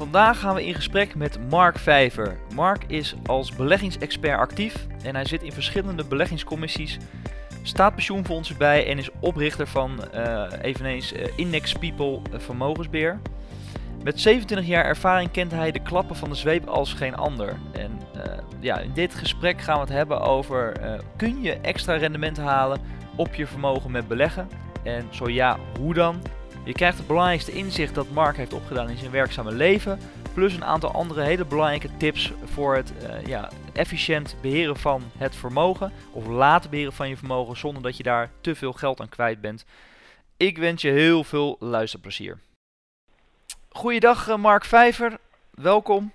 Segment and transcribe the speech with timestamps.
[0.00, 2.36] Vandaag gaan we in gesprek met Mark Vijver.
[2.54, 6.98] Mark is als beleggingsexpert actief en hij zit in verschillende beleggingscommissies,
[7.62, 13.20] staat pensioenfondsen bij en is oprichter van eh, eveneens eh, Index People eh, Vermogensbeheer.
[14.02, 17.56] Met 27 jaar ervaring kent hij de klappen van de zweep als geen ander.
[17.72, 18.00] En
[18.60, 20.72] ja, in dit gesprek gaan we het hebben over:
[21.16, 22.80] kun je extra rendement halen
[23.16, 24.48] op je vermogen met beleggen?
[24.82, 26.22] En zo ja, hoe dan?
[26.70, 29.98] Je krijgt het belangrijkste inzicht dat Mark heeft opgedaan in zijn werkzame leven.
[30.34, 35.36] Plus een aantal andere hele belangrijke tips voor het eh, ja, efficiënt beheren van het
[35.36, 35.92] vermogen.
[36.12, 39.40] Of laten beheren van je vermogen zonder dat je daar te veel geld aan kwijt
[39.40, 39.64] bent.
[40.36, 42.38] Ik wens je heel veel luisterplezier.
[43.68, 45.18] Goeiedag eh, Mark Vijver,
[45.50, 46.12] welkom.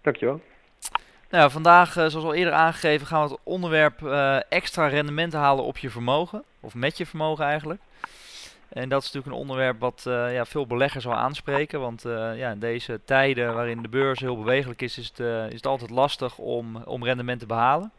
[0.00, 0.40] Dankjewel.
[1.30, 4.02] Nou, vandaag, eh, zoals al eerder aangegeven, gaan we het onderwerp
[4.48, 6.44] extra rendement halen op je vermogen.
[6.60, 7.80] Of met je vermogen eigenlijk.
[8.70, 11.80] En dat is natuurlijk een onderwerp wat eh, ja, veel beleggers zal aanspreken.
[11.80, 15.46] Want eh, ja, in deze tijden waarin de beurs heel bewegelijk is, is het, eh,
[15.46, 17.92] is het altijd lastig om, om rendement te behalen.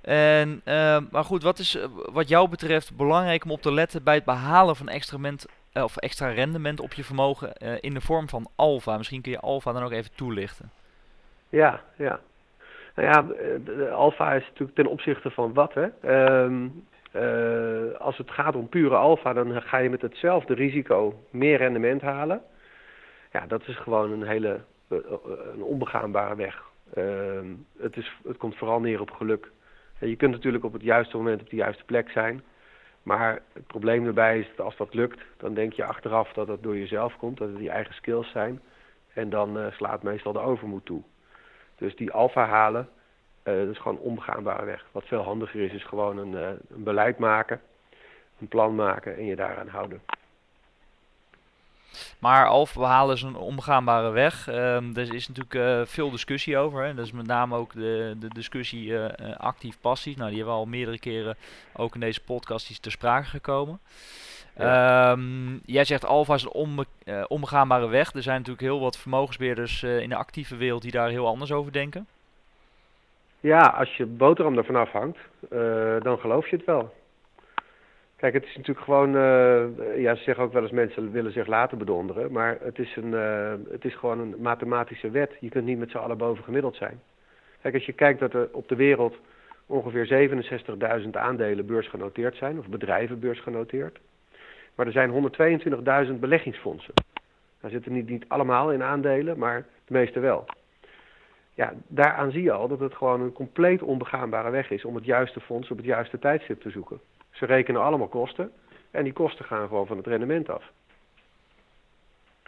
[0.00, 0.62] En,
[1.10, 1.78] maar goed, wat is
[2.12, 5.96] wat jou betreft belangrijk om op te letten bij het behalen van extra, ment, of
[5.96, 8.96] extra rendement op je vermogen in de vorm van alfa?
[8.96, 10.70] Misschien kun je alfa dan ook even toelichten.
[11.48, 12.20] Ja, ja.
[12.94, 15.86] Nou ja, alfa is natuurlijk ten opzichte van wat, hè.
[16.00, 16.68] Ehm,
[17.10, 22.02] eh, als het gaat om pure alfa, dan ga je met hetzelfde risico meer rendement
[22.02, 22.42] halen.
[23.32, 25.04] Ja, dat is gewoon een hele eh, eh,
[25.54, 26.62] een onbegaanbare weg.
[26.94, 27.46] Ehm,
[27.78, 29.50] het, is, het komt vooral neer op geluk.
[29.98, 32.42] Je kunt natuurlijk op het juiste moment op de juiste plek zijn.
[33.02, 36.62] Maar het probleem daarbij is dat als dat lukt, dan denk je achteraf dat het
[36.62, 38.60] door jezelf komt, dat het die eigen skills zijn.
[39.14, 41.02] En dan slaat meestal de overmoed toe.
[41.76, 42.88] Dus die alfa halen,
[43.58, 44.84] dat is gewoon een onbegaanbare weg.
[44.92, 47.60] Wat veel handiger is, is gewoon een, eh, een beleid maken,
[48.40, 50.00] een plan maken en je daaraan houden.
[52.18, 54.48] Maar alfa behalen is een onbegaanbare weg.
[54.48, 56.84] Ehm er is natuurlijk eh, veel discussie over.
[56.84, 56.94] Hè.
[56.94, 60.16] Dat is met name ook de, de discussie eh, eh, actief-passief.
[60.16, 61.36] Nou, die hebben we al meerdere keren
[61.72, 63.80] ook in deze podcast die is ter sprake gekomen.
[64.60, 68.12] Ehm, jij zegt alfa is een onbe eh, onbegaanbare weg.
[68.12, 71.52] Er zijn natuurlijk heel wat vermogensbeheerders eh, in de actieve wereld die daar heel anders
[71.52, 72.06] over denken.
[73.40, 75.18] Ja, als je boterham ervan afhangt,
[75.50, 76.92] eh dan geloof je het wel.
[78.20, 81.46] Kijk, het is natuurlijk gewoon, eh, ja, ze zeggen ook wel eens mensen willen zich
[81.46, 85.36] laten bedonderen, maar het is, een, eh, het is gewoon een mathematische wet.
[85.40, 87.00] Je kunt niet met z'n allen boven gemiddeld zijn.
[87.62, 89.16] Kijk, als je kijkt dat er op de wereld
[89.66, 93.98] ongeveer 67.000 aandelen beursgenoteerd zijn, of bedrijven beursgenoteerd,
[94.74, 96.94] maar er zijn 122.000 beleggingsfondsen.
[97.60, 100.46] Daar zitten niet, niet allemaal in aandelen, maar de meeste wel.
[101.60, 105.04] Ja, daaraan zie je al dat het gewoon een compleet onbegaanbare weg is om het
[105.04, 107.00] juiste fonds op het juiste tijdstip te zoeken.
[107.30, 108.52] Ze rekenen allemaal kosten
[108.90, 110.62] en die kosten gaan gewoon van het rendement af.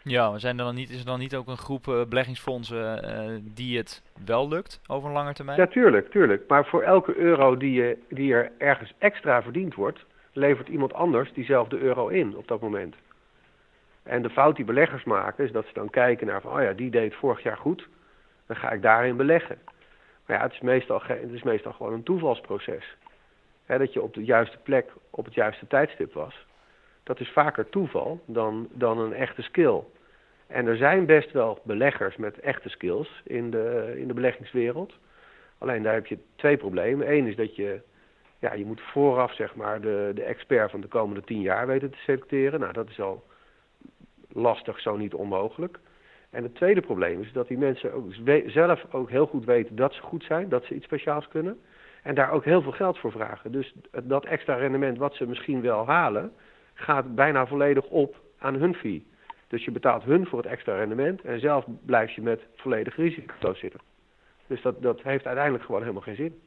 [0.03, 3.03] Ja, maar zijn er dan niet, is er dan niet ook een groep eh, beleggingsfondsen
[3.03, 5.59] eh, die het wel lukt over een lange termijn?
[5.59, 6.49] Ja, tuurlijk, tuurlijk.
[6.49, 11.33] Maar voor elke euro die, je, die er ergens extra verdiend wordt, levert iemand anders
[11.33, 12.95] diezelfde euro in op dat moment.
[14.03, 16.73] En de fout die beleggers maken is dat ze dan kijken naar van, oh ja,
[16.73, 17.89] die deed vorig jaar goed,
[18.47, 19.59] dan ga ik daarin beleggen.
[20.27, 22.97] Maar ja, het is meestal, het is meestal gewoon een toevalsproces.
[23.67, 26.47] Dat je op de juiste plek op het juiste tijdstip was.
[27.03, 29.81] Dat is vaker toeval dan, dan een echte skill.
[30.47, 34.95] En er zijn best wel beleggers met echte skills in de, in de beleggingswereld.
[35.59, 37.13] Alleen daar heb je twee problemen.
[37.13, 37.81] Eén is dat je,
[38.39, 41.91] ja, je moet vooraf zeg maar, de, de expert van de komende tien jaar weten
[41.91, 42.61] te selecteren.
[42.61, 43.25] Nou, dat is al
[44.33, 45.79] lastig, zo niet onmogelijk.
[46.33, 48.13] En het tweede probleem is dat die mensen ook
[48.47, 51.61] zelf ook heel goed weten dat ze goed zijn, dat ze iets speciaals kunnen.
[52.03, 53.53] En daar ook heel veel geld voor vragen.
[53.53, 56.33] Dus dat extra rendement wat ze misschien wel halen,
[56.75, 59.07] gaat bijna volledig op aan hun fee.
[59.49, 63.55] Dus je betaalt hun voor het extra rendement en zelf blijf je met volledig risico
[63.55, 63.81] zitten.
[64.47, 66.41] Dus dat, dat heeft uiteindelijk gewoon helemaal geen zin.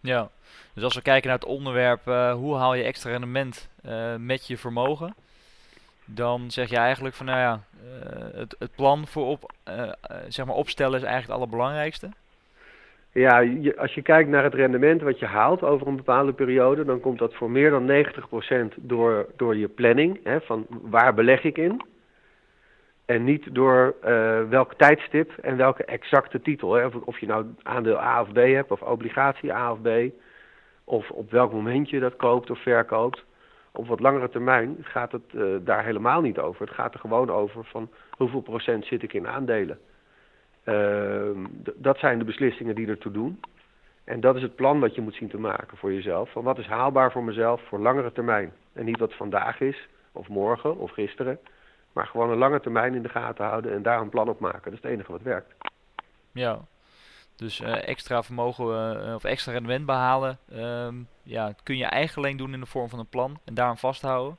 [0.00, 0.30] Ja,
[0.74, 4.46] dus als we kijken naar het onderwerp eh, hoe haal je extra rendement eh, met
[4.46, 5.14] je vermogen,
[6.14, 9.92] dan zeg je eigenlijk van nou ja, eh, het, het plan voor op, eh, eh,
[10.28, 12.08] zeg maar opstellen is eigenlijk het allerbelangrijkste.
[13.12, 13.46] Ja,
[13.76, 17.18] als je kijkt naar het rendement wat je haalt over een bepaalde periode, dan komt
[17.18, 20.20] dat voor meer dan 90% door, door je planning.
[20.24, 21.82] Hè, van waar beleg ik in?
[23.04, 26.72] En niet door uh, welk tijdstip en welke exacte titel.
[26.72, 26.86] Hè?
[26.86, 29.88] Of, of, je nou aandeel A of B hebt, of obligatie A of B.
[30.84, 33.24] Of op welk moment je dat koopt of verkoopt.
[33.72, 36.66] Op wat langere termijn gaat het uh, daar helemaal niet over.
[36.66, 39.78] Het gaat er gewoon over van hoeveel procent zit ik in aandelen.
[40.64, 41.46] Uh,
[41.76, 43.40] dat zijn de beslissingen die ertoe doen.
[44.04, 46.30] En dat is het plan wat je moet zien te maken voor jezelf.
[46.30, 48.52] Van wat is haalbaar voor mezelf voor langere termijn.
[48.72, 51.38] En niet wat vandaag is, of morgen, of gisteren.
[51.92, 54.62] Maar gewoon een lange termijn in de gaten houden en daar een plan op maken.
[54.62, 55.54] Dat is het enige wat werkt.
[56.32, 56.60] Ja,
[57.40, 58.66] dus uh, extra vermogen
[59.06, 62.88] uh, of extra rendement behalen, um, ja, kun je eigenlijk alleen doen in de vorm
[62.88, 64.36] van een plan en daarom vasthouden.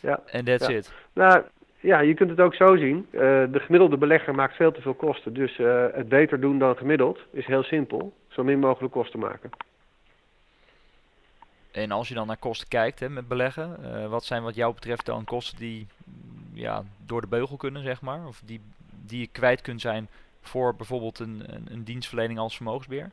[0.00, 0.20] Ja.
[0.26, 0.76] En that's ja.
[0.76, 0.92] it.
[1.12, 1.42] Nou,
[1.80, 3.06] ja, je kunt het ook zo zien.
[3.10, 5.34] Uh, de gemiddelde belegger maakt veel te veel kosten.
[5.34, 5.56] Dus
[5.92, 8.12] het beter doen dan gemiddeld is heel simpel.
[8.28, 9.50] Zo min mogelijk kosten maken.
[11.70, 13.76] En als je dan naar kosten kijkt hè, met beleggen,
[14.10, 15.86] wat zijn wat jou betreft dan kosten die
[16.52, 18.26] ja, door de beugel kunnen, zeg maar?
[18.26, 18.60] Of die,
[19.06, 20.08] die je kwijt kunt zijn
[20.48, 23.10] voor bijvoorbeeld een, een, een dienstverlening als vermogensbeheer?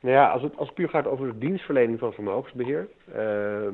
[0.00, 3.68] Nou ja, als het, als puur gaat over de dienstverlening van vermogensbeheer, uh,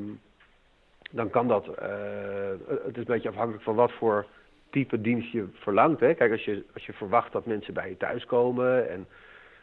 [1.11, 1.75] dan kan dat, uh,
[2.67, 4.27] het is een beetje afhankelijk van wat voor
[4.71, 6.01] type dienst je verlangt.
[6.01, 6.15] Hè.
[6.15, 9.07] Kijk, als je, als je verwacht dat mensen bij je thuiskomen en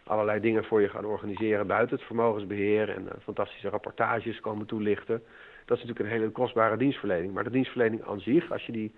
[0.03, 5.23] allerlei dingen voor je gaan organiseren buiten het vermogensbeheer en uh, fantastische rapportages komen toelichten,
[5.65, 7.33] dat is natuurlijk een hele kostbare dienstverlening.
[7.33, 8.91] Maar de dienstverlening aan zich, als je die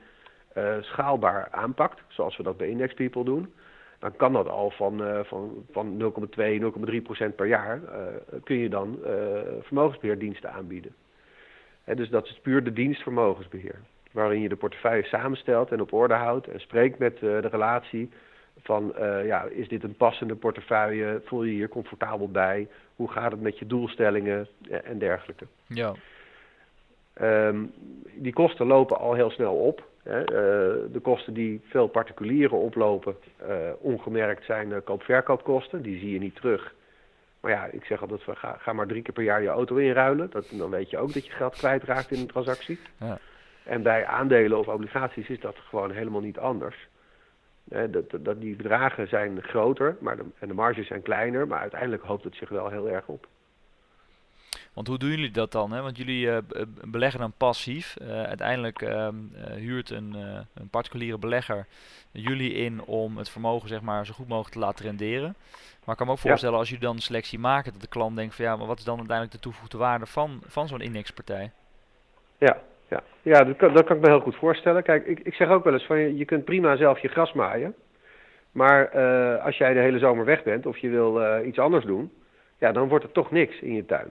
[0.57, 3.53] uh, schaalbaar aanpakt, zoals we dat bij Index People doen,
[3.99, 7.89] dan kan dat al van, uh, van, van 0,2, 0,3 procent per jaar, uh,
[8.43, 8.99] kun je dan
[9.61, 10.95] vermogensbeheerdiensten aanbieden.
[11.95, 13.79] Dus dat is puur de dienst vermogensbeheer,
[14.11, 18.09] waarin je de portefeuille samenstelt en op orde houdt en spreekt met de relatie
[18.63, 18.93] van,
[19.23, 23.59] ja, is dit een passende portefeuille, voel je hier comfortabel bij, hoe gaat het met
[23.59, 24.47] je doelstellingen
[24.83, 25.45] en dergelijke.
[25.67, 25.93] Ja.
[27.21, 27.73] Um,
[28.13, 29.89] die kosten lopen al heel snel op.
[30.03, 30.13] Uh,
[30.91, 33.47] de kosten die veel particulieren oplopen, uh,
[33.79, 35.81] ongemerkt zijn uh, koop-verkoopkosten.
[35.81, 36.73] Die zie je niet terug.
[37.39, 40.29] Maar ja, ik zeg altijd, ga, ga maar drie keer per jaar je auto inruilen.
[40.29, 42.79] Dat, dan weet je ook dat je geld kwijtraakt in een transactie.
[42.99, 43.17] Ja.
[43.63, 46.87] En bij aandelen of obligaties is dat gewoon helemaal niet anders.
[47.63, 52.03] dat, dat, die bedragen zijn groter maar de, en de marges zijn kleiner, maar uiteindelijk
[52.03, 53.27] hoopt het zich wel heel erg op.
[54.73, 55.71] Want hoe doen jullie dat dan?
[55.71, 55.81] Hè?
[55.81, 56.37] Want jullie uh,
[56.85, 57.97] beleggen dan passief.
[58.01, 59.07] Uh, uiteindelijk uh,
[59.55, 60.15] huurt een,
[60.53, 61.65] een, particuliere belegger
[62.11, 65.35] jullie in om het vermogen zeg maar, zo goed mogelijk te laten renderen.
[65.85, 66.59] Maar ik kan me ook voorstellen ja.
[66.59, 68.83] als jullie dan een selectie maken dat de klant denkt van ja, maar wat is
[68.83, 71.51] dan uiteindelijk de toegevoegde waarde van, van zo'n indexpartij?
[72.37, 72.57] Ja,
[72.87, 73.03] ja.
[73.21, 74.83] ja dat, kan, dat kan ik me heel goed voorstellen.
[74.83, 77.33] Kijk, ik, ik zeg ook wel eens van je, je kunt prima zelf je gras
[77.33, 77.75] maaien.
[78.51, 78.89] Maar
[79.39, 82.11] als jij de hele zomer weg bent of je wil iets anders doen,
[82.57, 84.07] ja, dan wordt er toch niks in je tuin.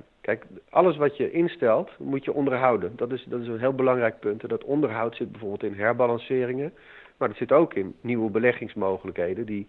[0.71, 2.93] Alles wat je instelt, moet je onderhouden.
[2.97, 4.43] Dat is, dat is een heel belangrijk punt.
[4.43, 6.73] En dat onderhoud zit bijvoorbeeld in herbalanceringen.
[7.17, 9.69] Maar dat zit ook in nieuwe beleggingsmogelijkheden die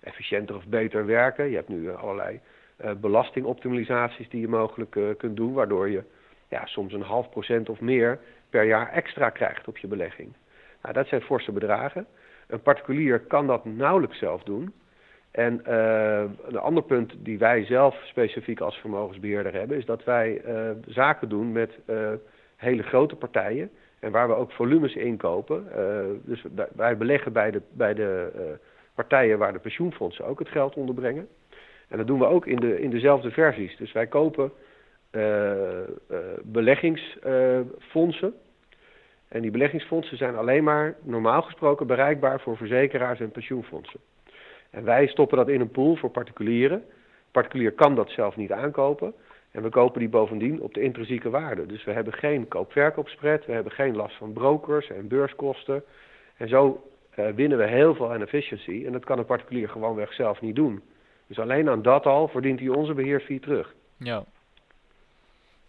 [0.00, 1.50] efficiënter of beter werken.
[1.50, 2.40] Je hebt nu allerlei
[2.84, 6.02] uh, belastingoptimalisaties die je mogelijk uh, kunt doen, waardoor je
[6.48, 8.18] ja, soms een half procent of meer
[8.50, 10.32] per jaar extra krijgt op je belegging.
[10.82, 12.06] Nou, dat zijn forse bedragen.
[12.46, 14.72] Een particulier kan dat nauwelijks zelf doen.
[15.30, 20.42] En uh, een ander punt die wij zelf specifiek als vermogensbeheerder hebben, is dat wij
[20.46, 22.10] uh, zaken doen met uh,
[22.56, 23.70] hele grote partijen.
[23.98, 25.64] En waar we ook volumes inkopen.
[26.24, 26.44] dus
[26.76, 28.30] wij beleggen bij de, bij de
[28.94, 31.28] partijen waar de pensioenfondsen ook het geld onderbrengen.
[31.88, 33.76] En dat doen we ook in, de, in dezelfde versies.
[33.76, 34.52] Dus wij kopen
[36.42, 38.34] beleggingsfondsen.
[39.28, 44.00] en die beleggingsfondsen zijn alleen maar normaal gesproken bereikbaar voor verzekeraars en pensioenfondsen.
[44.70, 46.84] En wij stoppen dat in een pool voor particulieren.
[47.30, 49.14] Particulier kan dat zelf niet aankopen.
[49.50, 51.66] En we kopen die bovendien op de intrinsieke waarde.
[51.66, 55.82] Dus we hebben geen koop-verkoopspread, we hebben geen last van brokers en beurskosten.
[56.36, 56.84] En zo
[57.18, 58.82] uh, winnen we heel veel aan efficiency.
[58.86, 60.82] En dat kan een particulier gewoonweg zelf niet doen.
[61.26, 63.74] Dus alleen aan dat al verdient hij onze beheerfee terug.
[63.96, 64.24] Ja.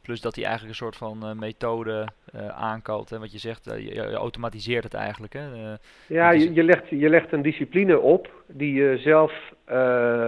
[0.02, 3.10] Plus dat hij eigenlijk een soort van uh, methode uh, aankoopt.
[3.10, 3.20] Hè?
[3.20, 5.34] Wat je zegt, uh, je, je, automatiseert het eigenlijk.
[5.34, 5.76] Hè?
[6.08, 9.34] ja, je, je, legt, je legt een discipline op die je zelf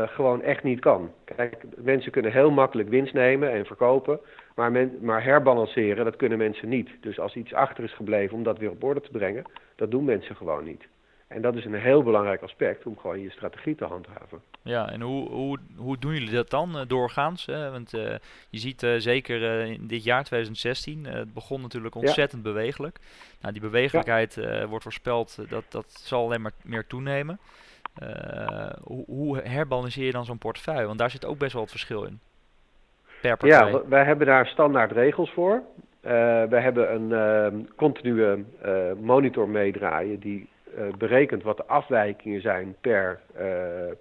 [0.09, 1.11] gewoon echt niet kan.
[1.25, 4.19] Kijk, mensen kunnen heel makkelijk winst nemen en verkopen.
[4.55, 6.89] Maar, men, maar herbalanceren, dat kunnen mensen niet.
[7.01, 9.43] Dus als iets achter is gebleven om dat weer op orde te brengen,
[9.75, 10.87] dat doen mensen gewoon niet.
[11.33, 14.41] En dat is een heel belangrijk aspect om gewoon je strategie te handhaven.
[14.61, 17.45] Ja, en hoe, hoe, hoe doen jullie dat dan uh, doorgaans?
[17.45, 17.71] Hè?
[17.71, 18.01] Want uh,
[18.49, 22.51] je ziet uh, zeker in dit jaar 2016, het begon natuurlijk ontzettend ja.
[22.51, 22.99] bewegelijk.
[23.41, 24.67] Nou, die bewegelijkheid ja.
[24.67, 27.39] wordt voorspeld dat dat zal alleen maar meer toenemen.
[28.83, 30.87] hoe, hoe herbalanceer je dan zo'n portefeuille?
[30.87, 32.19] Want daar zit ook best wel het verschil in.
[33.21, 33.71] Per partij.
[33.71, 35.63] Ja, wij hebben daar standaard regels voor.
[36.01, 38.45] we hebben een uh, continue
[39.01, 40.51] monitor meedraaien die
[40.97, 43.19] berekent wat de afwijkingen zijn per,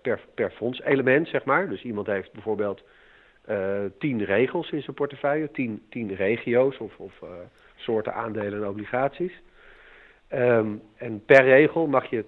[0.02, 1.68] per, per fondselement, zeg maar.
[1.68, 2.84] Dus iemand heeft bijvoorbeeld
[3.98, 7.12] tien regels in zijn portefeuille, tien, tien regio's of, of
[7.74, 9.42] soorten aandelen en obligaties.
[10.34, 12.24] Um, en per regel mag je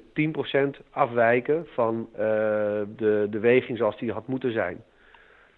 [0.78, 2.08] 10% afwijken van
[2.96, 4.82] de, de weging zoals die had moeten zijn.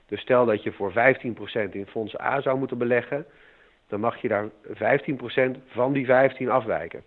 [0.06, 0.94] Dus stel dat je voor 15%
[1.70, 3.26] in fonds A zou moeten beleggen,
[3.88, 7.02] dan mag je daar 15% van die 15 afwijken.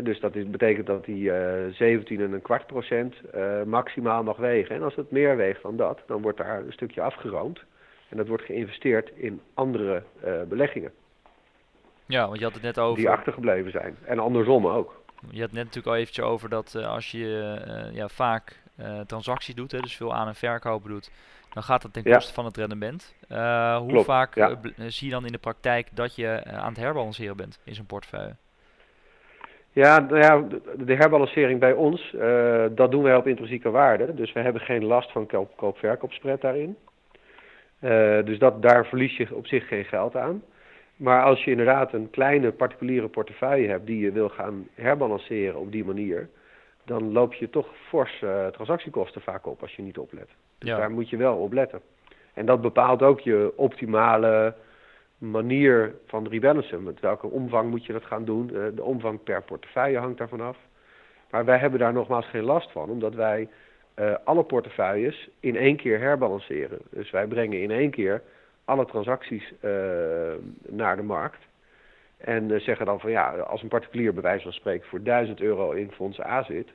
[0.00, 4.22] Dus dat is, betekent dat die uh, eh, 17 en een kwart procent uh, maximaal
[4.22, 4.74] mag wegen.
[4.74, 7.60] En als het meer weegt dan dat, dan wordt daar een stukje afgeroomd.
[8.08, 10.02] En dat wordt geïnvesteerd in andere
[10.48, 10.92] beleggingen.
[12.06, 12.96] Ja, want je had het net over...
[12.96, 13.96] Die achtergebleven zijn.
[14.04, 15.02] En andersom ook.
[15.30, 18.60] Je had net natuurlijk al eventjes over dat uh, als je uh, ja, vaak
[19.06, 21.10] transacties doet, hè, dus veel aan- en verkopen doet,
[21.52, 22.34] dan gaat dat ten koste ja.
[22.34, 23.14] van het rendement.
[23.28, 24.58] hoe Klopt, vaak ja.
[24.76, 28.36] zie je dan in de praktijk dat je aan het herbalanceren bent in zo'n portefeuille?
[29.72, 32.16] Ja, nou ja, de herbalancering bij ons,
[32.70, 34.14] dat doen wij op intrinsieke waarde.
[34.14, 35.26] Dus we hebben geen last van
[35.56, 36.76] koop-verkoopspread daarin.
[38.24, 40.42] dus dat, daar verlies je op zich geen geld aan.
[40.96, 45.72] Maar als je inderdaad een kleine particuliere portefeuille hebt die je wil gaan herbalanceren op
[45.72, 46.28] die manier,
[46.84, 50.28] dan loop je toch fors uh, transactiekosten vaak op als je niet oplet.
[50.58, 50.76] Dus ja.
[50.76, 51.80] daar moet je wel op letten.
[52.34, 54.54] En dat bepaalt ook je optimale
[55.30, 56.82] manier van rebalancen.
[56.82, 58.50] Met welke omvang moet je dat gaan doen?
[58.52, 60.56] Uh, de omvang per portefeuille hangt daarvan af.
[61.30, 63.48] Maar wij hebben daar nogmaals geen last van, omdat wij
[63.98, 66.78] uh, alle portefeuilles in één keer herbalanceren.
[66.90, 68.22] Dus wij brengen in één keer
[68.64, 69.70] alle transacties uh,
[70.68, 71.40] naar de markt.
[72.16, 75.70] En zeggen dan van ja, als een particulier bij wijze van spreken voor 1000 euro
[75.70, 76.68] in fonds A zit,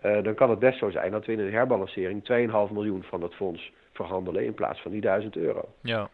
[0.00, 2.22] dan kan het best zo zijn dat we in een herbalancering
[2.68, 5.68] 2,5 miljoen van dat fonds verhandelen in plaats van die 1000 euro.
[5.80, 6.10] Ja.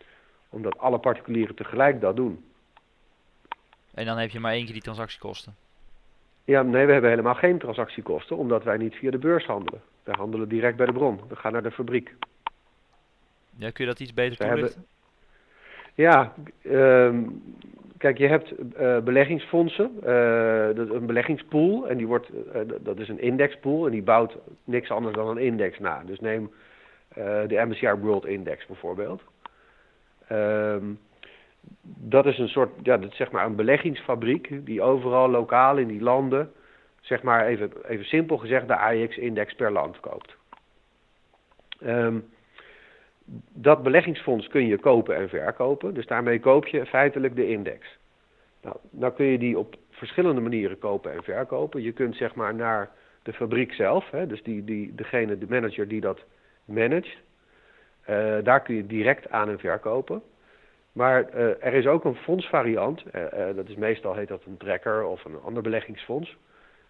[0.54, 2.44] Omdat alle particulieren tegelijk dat doen.
[3.94, 5.54] En dan heb je maar één keer die transactiekosten.
[6.44, 9.80] Ja, nee, we hebben helemaal geen transactiekosten, omdat wij niet via de beurs handelen.
[10.02, 11.20] Wij handelen direct bij de bron.
[11.28, 12.14] We gaan naar de fabriek.
[13.56, 14.86] Ja, kun je dat iets beter toelichten?
[15.94, 17.18] Ja, uh,
[17.98, 20.04] kijk, je hebt uh, beleggingsfondsen, uh,
[20.74, 24.90] dat, een beleggingspool, en die wordt, uh, dat is een indexpool, en die bouwt niks
[24.90, 26.02] anders dan een index na.
[26.06, 26.50] Dus neem
[27.46, 29.22] de MSCI World Index bijvoorbeeld.
[30.32, 30.98] Um,
[31.96, 36.02] dat is een soort, ja, dat zeg maar een beleggingsfabriek die overal lokaal in die
[36.02, 36.52] landen,
[37.00, 40.36] zeg maar even, even simpel gezegd, de AIX-index per land koopt.
[41.86, 42.24] Um,
[43.52, 45.94] dat beleggingsfonds kun je kopen en verkopen.
[45.94, 47.98] Dus daarmee koop je feitelijk de index.
[48.62, 51.82] Nou, nou kun je die op verschillende manieren kopen en verkopen.
[51.82, 52.90] Je kunt zeg maar naar
[53.22, 56.20] de fabriek zelf, hè, dus die, die, degene, de manager die dat
[56.64, 57.16] managt.
[58.10, 60.22] Uh, daar kun je direct aan en verkopen.
[60.92, 63.04] Maar uh, er is ook een fondsvariant.
[63.14, 63.22] Uh,
[63.54, 66.36] dat is meestal heet dat een tracker of een ander beleggingsfonds.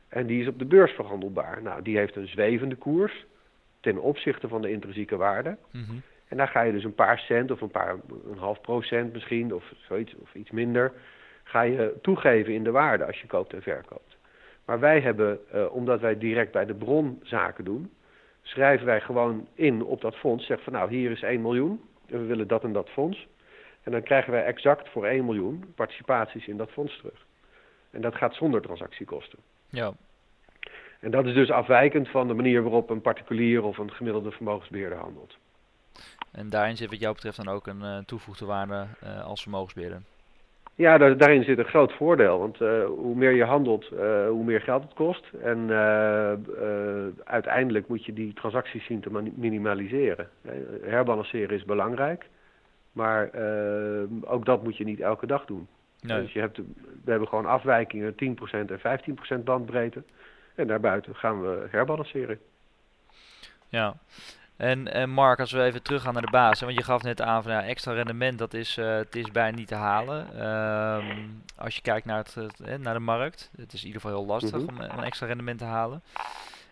[0.09, 1.63] En die is op de beurs verhandelbaar.
[1.63, 3.27] Nou, die heeft een zwevende koers
[3.81, 5.57] ten opzichte van de intrinsieke waarde.
[5.71, 6.03] Mm -hmm.
[6.29, 7.97] En daar ga je dus een paar cent of een paar,
[8.31, 10.93] een half procent misschien, of zoiets, of iets minder,
[11.43, 14.17] ga je toegeven in de waarde als je koopt en verkoopt.
[14.65, 15.39] Maar wij hebben,
[15.73, 17.91] omdat wij direct bij de bron zaken doen,
[18.45, 22.19] schrijven wij gewoon in op dat fonds, zeggen van nou hier is 1 miljoen, en
[22.19, 23.27] we willen dat en dat fonds.
[23.83, 27.27] En dan krijgen wij exact voor 1 miljoen participaties in dat fonds terug.
[27.91, 29.39] En dat gaat zonder transactiekosten.
[29.69, 29.93] Ja.
[31.01, 34.99] En dat is dus afwijkend van de manier waarop een particulier of een gemiddelde vermogensbeheerder
[34.99, 35.37] handelt.
[36.33, 40.03] En daarin zit wat jou betreft dan ook een uh, toegevoegde waarde uh, als vermogensbeheerder.
[40.75, 42.39] Ja, daar, daarin zit een groot voordeel.
[42.39, 43.89] Want uh, hoe meer je handelt,
[44.29, 45.27] hoe meer geld het kost.
[45.43, 45.71] En
[47.25, 50.29] uiteindelijk moet je die transacties zien te minimaliseren.
[50.83, 52.27] herbalanceren is belangrijk.
[52.93, 53.31] Maar
[54.25, 55.69] ook dat moet je niet elke dag doen.
[56.01, 56.21] Nee.
[56.21, 56.57] Dus je hebt,
[57.05, 58.17] we hebben gewoon afwijkingen 10%
[58.51, 59.01] en
[59.41, 60.03] 15% bandbreedte.
[60.55, 62.39] En daarbuiten gaan we herbalanceren.
[63.69, 63.97] Ja,
[64.57, 67.43] en, en Mark, als we even teruggaan naar de basis, want je gaf net aan
[67.43, 70.47] van ja, extra rendement, dat is, uh, het is bijna niet te halen.
[70.47, 74.17] Um, als je kijkt naar, het, het, naar de markt, het is in ieder geval
[74.17, 74.91] heel lastig mm -hmm.
[74.91, 76.03] om een extra rendement te halen.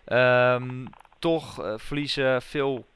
[0.07, 2.87] Um, toch uh, verliezen veel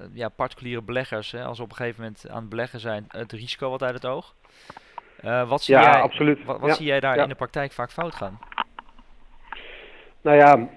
[0.00, 3.04] uh, ja, particuliere beleggers, hè, als ze op een gegeven moment aan het beleggen zijn,
[3.08, 4.34] het risico wat uit het oog.
[5.22, 6.44] wat zie ja, jij, absoluut.
[6.44, 7.22] Wat, wat ja, zie jij daar ja.
[7.22, 8.38] in de praktijk vaak fout gaan?
[10.24, 10.68] Nou ja,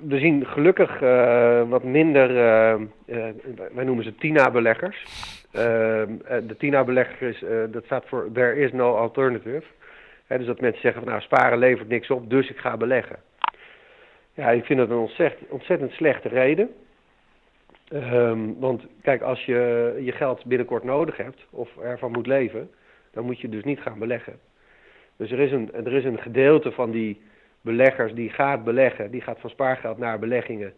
[0.00, 3.24] we zien gelukkig uh, wat minder, uh, uh,
[3.72, 5.06] wij noemen ze TINA-beleggers.
[5.50, 9.62] de TINA-belegger is, dat staat voor There is no alternative.
[10.26, 13.16] Dus dat mensen zeggen van nou sparen levert niks op, dus ik ga beleggen.
[14.34, 16.70] Ja, ik vind dat een ontzettend, ontzettend slechte reden.
[17.92, 22.70] Um, want kijk, als je je geld binnenkort nodig hebt of ervan moet leven,
[23.10, 24.38] dan moet je dus niet gaan beleggen.
[25.16, 27.20] Dus er is een, er is een gedeelte van die
[27.62, 30.72] beleggers die gaat beleggen, die gaat van spaargeld naar beleggingen,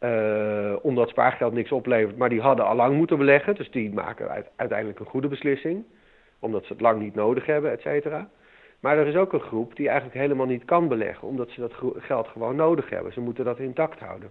[0.00, 4.44] uh, omdat spaargeld niks oplevert, maar die hadden al lang moeten beleggen, dus die maken
[4.56, 5.84] uiteindelijk een goede beslissing,
[6.38, 8.28] omdat ze het lang niet nodig hebben, et cetera.
[8.80, 11.74] Maar er is ook een groep die eigenlijk helemaal niet kan beleggen, omdat ze dat
[11.98, 13.12] geld gewoon nodig hebben.
[13.12, 14.30] Ze moeten dat intact houden.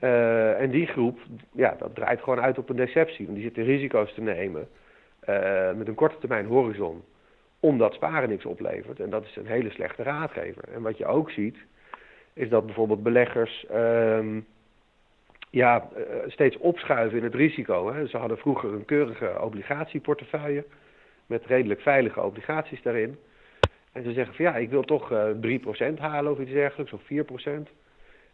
[0.00, 1.18] Uh, en die groep,
[1.52, 3.24] ja, dat draait gewoon uit op een deceptie.
[3.24, 4.68] Want die zitten risico's te nemen
[5.28, 7.02] uh, met een korte termijn horizon.
[7.64, 9.00] Omdat sparen niks oplevert.
[9.00, 10.64] En dat is een hele slechte raadgever.
[10.68, 11.56] En wat je ook ziet,
[12.32, 14.36] is dat bijvoorbeeld beleggers uh,
[15.50, 17.92] ja, uh, steeds opschuiven in het risico.
[17.92, 18.06] Hè.
[18.06, 20.64] Ze hadden vroeger een keurige obligatieportefeuille
[21.26, 23.18] met redelijk veilige obligaties daarin.
[23.92, 25.28] En ze zeggen van ja, ik wil toch uh,
[25.94, 27.04] 3% halen of iets dergelijks, of 4%.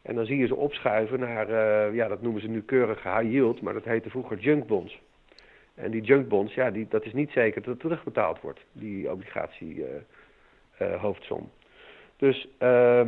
[0.03, 3.31] En dan zie je ze opschuiven naar, uh, ja, dat noemen ze nu keurig high
[3.31, 5.01] yield, maar dat heette vroeger junkbonds.
[5.83, 9.85] En die junkbonds, ja, die, dat is niet zeker dat het terugbetaald wordt, die obligatie
[10.83, 11.51] uh, hoofdsom.
[12.17, 13.07] Dus uh,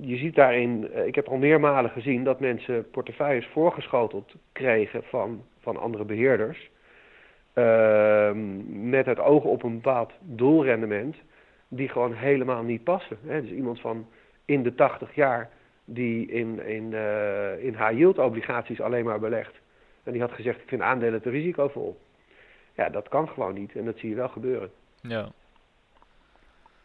[0.00, 5.76] je ziet daarin, ik heb al meermalen gezien dat mensen portefeuilles voorgeschoteld kregen van, van
[5.76, 6.70] andere beheerders.
[7.52, 11.16] Ehm, met het oog op een bepaald doelrendement
[11.68, 13.18] die gewoon helemaal niet passen.
[13.26, 13.40] Hè.
[13.40, 14.06] Dus iemand van
[14.44, 15.50] in de 80 jaar
[15.84, 16.92] die in, in,
[17.60, 19.54] in high-yield obligaties alleen maar belegt.
[20.02, 21.98] En die had gezegd, ik vind aandelen te risicovol.
[22.78, 24.70] Ja, dat kan gewoon niet en dat zie je wel gebeuren.
[25.00, 25.28] Ja.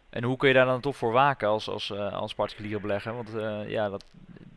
[0.10, 3.14] En hoe kun je daar dan toch voor waken als, als, uh, als particulier belegger?
[3.14, 4.06] Want uh, ja, dat,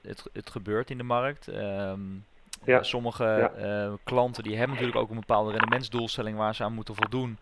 [0.02, 1.46] het, het gebeurt in de markt.
[1.46, 2.24] Um,
[2.64, 2.82] ja.
[2.82, 3.96] Sommige ja.
[4.04, 7.38] klanten die hebben natuurlijk ook een bepaalde rendementsdoelstelling waar ze aan moeten voldoen.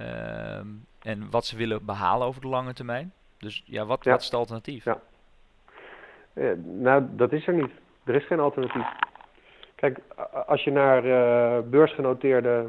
[0.00, 0.58] Uh,
[1.02, 3.12] en wat ze willen behalen over de lange termijn.
[3.38, 4.10] Dus ja, wat, ja.
[4.10, 4.84] wat is het alternatief?
[4.84, 5.00] Ja.
[6.32, 7.70] Eh, nou, dat is er niet.
[8.04, 8.86] Er is geen alternatief.
[9.74, 10.00] Kijk,
[10.46, 11.02] als je naar
[11.64, 12.66] beursgenoteerde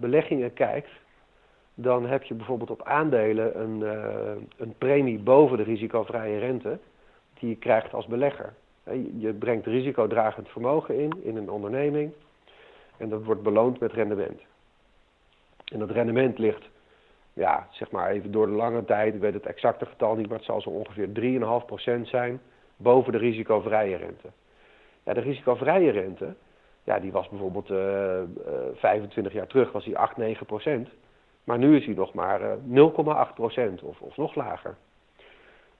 [0.00, 0.90] beleggingen kijkt,
[1.74, 6.78] dan heb je bijvoorbeeld op aandelen een, uh, een premie boven de risicovrije rente
[7.38, 8.54] die je krijgt als belegger.
[9.18, 12.12] Je brengt risicodragend vermogen in, in een onderneming,
[12.96, 14.40] en dat wordt beloond met rendement.
[15.64, 16.70] En dat rendement ligt
[17.32, 20.36] ja, zeg maar even door de lange tijd, ik weet het exacte getal niet, maar
[20.36, 21.08] het zal zo ongeveer
[22.02, 22.40] 3,5% zijn
[22.76, 24.28] boven de risicovrije rente.
[25.02, 26.34] Ja, de risicovrije rente,
[26.84, 28.24] ja, die was bijvoorbeeld uh, uh,
[28.74, 30.88] 25 jaar terug, was die 8, 9%.
[31.44, 32.90] Maar nu is die nog maar uh,
[33.78, 34.76] 0,8% of, of nog lager.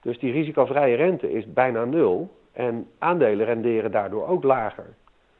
[0.01, 4.95] Dus die risicovrije rente is bijna nul en aandelen renderen daardoor ook lager.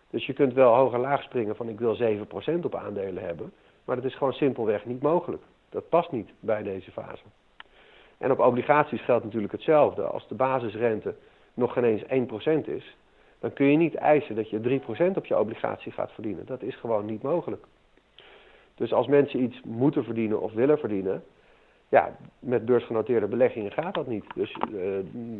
[0.09, 3.53] Dus je kunt wel hoog en laag springen van ik wil 7% op aandelen hebben,
[3.85, 5.43] maar dat is gewoon simpelweg niet mogelijk.
[5.69, 7.23] Dat past niet bij deze fase.
[8.17, 10.01] En op obligaties geldt natuurlijk hetzelfde.
[10.01, 11.15] Als de basisrente
[11.53, 12.29] nog geen eens
[12.65, 12.95] 1% is,
[13.43, 14.79] dan kun je niet eisen dat je
[15.13, 16.45] 3% op je obligatie gaat verdienen.
[16.45, 17.65] Dat is gewoon niet mogelijk.
[18.75, 21.23] Dus als mensen iets moeten verdienen of willen verdienen,
[21.89, 24.25] ja, met beursgenoteerde beleggingen gaat dat niet.
[24.35, 24.97] Dus uh,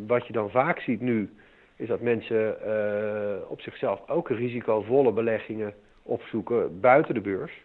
[0.08, 1.30] wat je dan vaak ziet nu,
[1.76, 7.62] is dat mensen uh, op zichzelf ook risicovolle beleggingen opzoeken buiten de beurs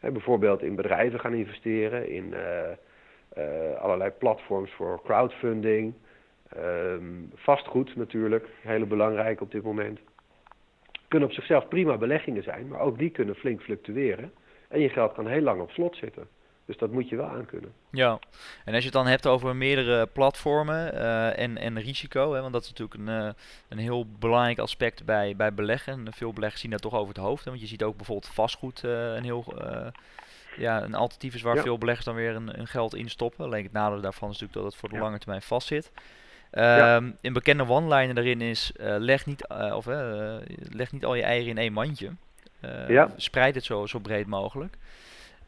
[0.00, 2.34] bijvoorbeeld in bedrijven gaan investeren, in
[3.36, 5.94] uh, allerlei platforms voor crowdfunding,
[6.58, 9.98] um, vastgoed natuurlijk, hele belangrijk op dit moment.
[11.08, 14.32] Kunnen op zichzelf prima beleggingen zijn, maar ook die kunnen flink fluctueren.
[14.68, 16.28] En je geld kan heel lang op slot zitten.
[16.66, 17.72] Dus dat moet je wel aankunnen.
[17.90, 18.18] Ja,
[18.64, 22.52] en als je het dan hebt over meerdere platformen uh, en, en risico, hè, want
[22.52, 23.32] dat is natuurlijk een, uh,
[23.68, 26.12] een heel belangrijk aspect bij, bij beleggen.
[26.12, 27.44] Veel beleggers zien dat toch over het hoofd.
[27.44, 29.44] Hè, want je ziet ook bijvoorbeeld vastgoed uh, een heel
[30.56, 31.62] ja, een alternatief is waar ja.
[31.62, 33.44] veel beleggers dan weer een, een, geld in stoppen.
[33.44, 35.00] Alleen het nadeel daarvan is natuurlijk dat het voor de ja.
[35.00, 35.90] lange termijn vastzit.
[35.94, 36.23] Um,
[36.54, 36.96] ja.
[37.20, 39.86] Een bekende one-liner daarin is: leg, niet, of,
[40.70, 42.10] leg niet al je eieren in één mandje.
[43.16, 44.76] Spreid het zo, zo breed mogelijk.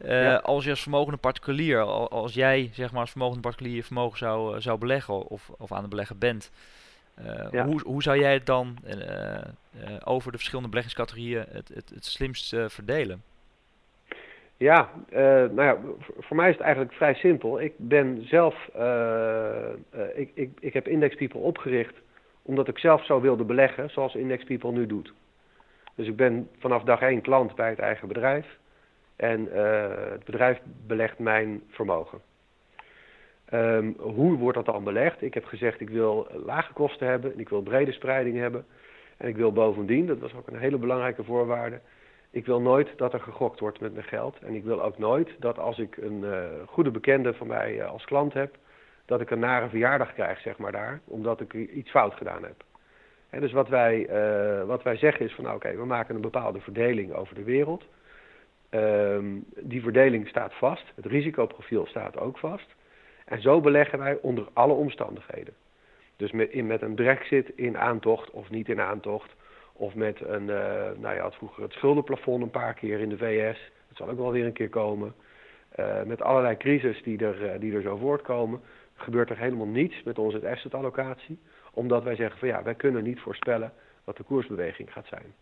[0.05, 0.37] Uh, ja.
[0.37, 4.79] Als je als vermogende particulier, als jij zeg maar als vermogende particulier vermogen zou, zou
[4.79, 6.51] beleggen of, of aan het beleggen bent,
[7.19, 7.66] uh, ja.
[7.66, 8.79] hoe, hoe zou jij het dan
[10.05, 13.23] over de verschillende beleggingscategorieën het, het, het slimst verdelen?
[14.57, 15.79] Ja, nou ja,
[16.19, 17.61] voor mij is het eigenlijk vrij simpel.
[17.61, 18.69] Ik ben zelf,
[20.14, 21.95] ik, ik, ik heb Index People opgericht
[22.42, 25.12] omdat ik zelf zo wilde beleggen zoals Index People nu doet.
[25.95, 28.47] Dus ik ben vanaf dag één klant bij het eigen bedrijf.
[29.16, 32.21] En uh, het bedrijf belegt mijn vermogen.
[33.53, 35.23] Um, hoe wordt dat dan belegd?
[35.23, 38.64] Ik heb gezegd ik wil lage kosten hebben en ik wil brede spreiding hebben.
[39.16, 41.81] En ik wil bovendien, dat was ook een hele belangrijke voorwaarde,
[42.31, 44.39] ik wil nooit dat er gegokt wordt met mijn geld.
[44.39, 47.91] En ik wil ook nooit dat als ik een uh, goede bekende van mij uh,
[47.91, 48.57] als klant heb,
[49.05, 52.65] dat ik een nare verjaardag krijg, zeg maar daar, omdat ik iets fout gedaan heb.
[53.31, 56.21] En dus wat wij, uh, wat wij zeggen is van, nou, oké, we maken een
[56.21, 57.85] bepaalde verdeling over de wereld.
[58.69, 59.25] Ehm,
[59.61, 62.75] die verdeling staat vast, het risicoprofiel staat ook vast.
[63.25, 65.55] En zo beleggen wij onder alle omstandigheden.
[66.17, 69.35] Dus met, in, met een brexit in aantocht of niet in aantocht.
[69.77, 73.17] Of met een, uh, nou ja, had vroeger het schuldenplafond een paar keer in de
[73.17, 73.59] VS.
[73.89, 75.15] Dat zal ook wel weer een keer komen.
[75.79, 78.61] Uh, met allerlei crisis die er, uh, die er zo voortkomen,
[78.95, 81.39] gebeurt er helemaal niets met onze asset allocatie.
[81.73, 83.73] Omdat wij zeggen van ja, wij kunnen niet voorspellen
[84.05, 85.35] wat de koersbeweging gaat zijn.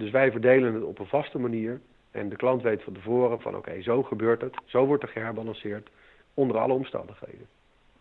[0.00, 1.80] dus wij verdelen het op een vaste manier.
[2.10, 4.56] En de klant weet van tevoren van oké, zo gebeurt het.
[4.64, 5.88] Zo wordt er geherbalanceerd
[6.34, 7.46] onder alle omstandigheden.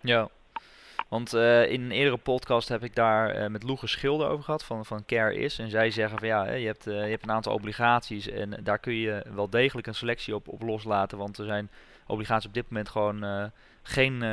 [0.02, 0.30] Ja,
[1.08, 4.64] want uh, in een eerdere podcast heb ik daar uh, met Loege Schilder over gehad
[4.64, 5.60] van, van Care Is.
[5.60, 8.80] En zij zeggen van ja, je hebt, uh, je hebt een aantal obligaties en daar
[8.80, 11.18] kun je wel degelijk een selectie op, op loslaten.
[11.18, 11.70] Want er zijn
[12.08, 13.52] obligaties op dit moment gewoon
[13.84, 14.24] geen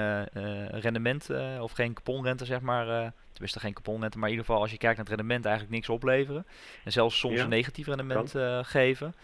[0.80, 1.28] rendement
[1.60, 3.12] of geen couponrente, zeg maar.
[3.32, 5.88] tenminste geen couponrente, maar in ieder geval als je kijkt naar het rendement eigenlijk niks
[5.88, 6.46] opleveren.
[6.84, 9.14] En zelfs soms Ja, een negatief rendement geven.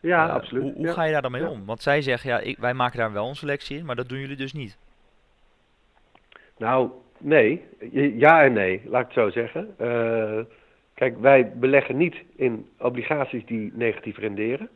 [0.00, 0.62] Ja, Eh, absoluut.
[0.62, 0.92] Hoe, hoe Ja.
[0.92, 1.48] ga je daar dan mee Ja.
[1.48, 1.64] om?
[1.64, 4.18] Want zij zeggen ja, ik, wij maken daar wel een selectie in, maar dat doen
[4.18, 4.76] jullie dus niet.
[6.58, 7.64] Nou, nee.
[8.16, 9.74] Ja en nee, laat ik het zo zeggen.
[9.78, 10.40] Eh,
[10.94, 14.68] kijk, wij beleggen niet in obligaties die negatief renderen.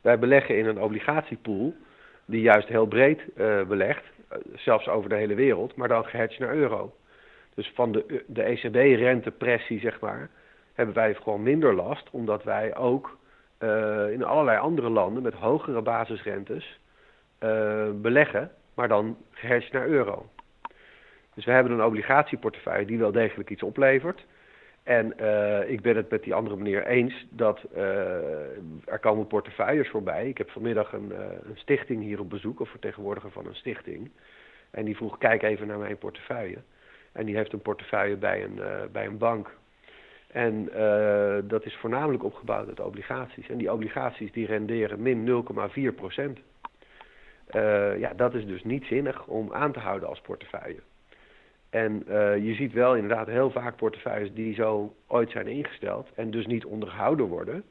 [0.00, 1.74] Wij beleggen in een obligatiepool
[2.24, 6.38] die juist heel breed eh, belegt, eh, zelfs over de hele wereld, maar dan gehedged
[6.38, 6.94] naar euro.
[7.54, 10.30] Dus van de, de ECB-rentepressie, zeg maar,
[10.74, 13.20] hebben wij gewoon minder last, omdat wij ook
[14.10, 16.80] in allerlei andere landen met hogere basisrentes
[17.94, 20.26] beleggen, maar dan gehedged naar euro.
[21.34, 24.26] Dus we hebben een obligatieportefeuille die wel degelijk iets oplevert.
[24.82, 27.82] En eh, ik ben het met die andere meneer eens dat eh,
[28.84, 30.28] er komen portefeuilles voorbij.
[30.28, 31.18] Ik heb vanmiddag een, eh,
[31.48, 34.10] een stichting hier op bezoek, of vertegenwoordiger van een stichting.
[34.70, 36.58] En die vroeg, kijk even naar mijn portefeuille.
[37.12, 38.60] En die heeft een portefeuille bij een,
[38.92, 39.50] bij een bank.
[40.26, 40.70] En
[41.44, 43.48] dat is voornamelijk opgebouwd uit obligaties.
[43.48, 45.44] En die obligaties die renderen min
[45.90, 46.38] 0,4 procent.
[47.98, 50.80] Ja, dat is dus niet zinnig om aan te houden als portefeuille.
[51.72, 56.30] En eh, je ziet wel inderdaad heel vaak portefeuilles die zo ooit zijn ingesteld en
[56.30, 57.64] dus niet onderhouden worden.